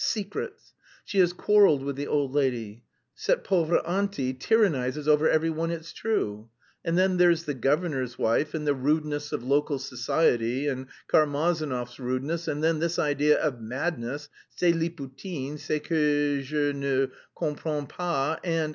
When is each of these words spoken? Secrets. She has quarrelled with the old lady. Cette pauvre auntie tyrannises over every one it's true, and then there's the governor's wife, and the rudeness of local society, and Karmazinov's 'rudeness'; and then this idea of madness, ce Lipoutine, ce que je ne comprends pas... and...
Secrets. 0.03 0.73
She 1.05 1.19
has 1.19 1.31
quarrelled 1.31 1.83
with 1.83 1.95
the 1.95 2.07
old 2.07 2.33
lady. 2.33 2.83
Cette 3.13 3.43
pauvre 3.43 3.87
auntie 3.87 4.33
tyrannises 4.33 5.07
over 5.07 5.29
every 5.29 5.51
one 5.51 5.69
it's 5.69 5.93
true, 5.93 6.49
and 6.83 6.97
then 6.97 7.17
there's 7.17 7.43
the 7.43 7.53
governor's 7.53 8.17
wife, 8.17 8.55
and 8.55 8.65
the 8.65 8.73
rudeness 8.73 9.31
of 9.31 9.43
local 9.43 9.77
society, 9.77 10.67
and 10.67 10.87
Karmazinov's 11.07 11.99
'rudeness'; 11.99 12.47
and 12.47 12.63
then 12.63 12.79
this 12.79 12.97
idea 12.97 13.39
of 13.39 13.61
madness, 13.61 14.27
ce 14.49 14.73
Lipoutine, 14.73 15.59
ce 15.59 15.79
que 15.79 16.41
je 16.41 16.73
ne 16.73 17.05
comprends 17.37 17.85
pas... 17.87 18.39
and... 18.43 18.69